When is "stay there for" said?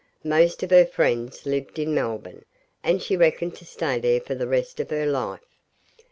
3.65-4.33